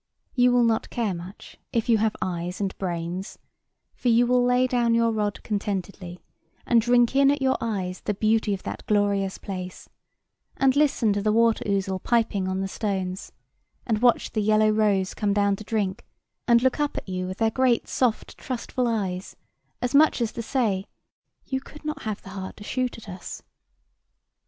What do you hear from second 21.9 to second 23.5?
have the heart to shoot at us?"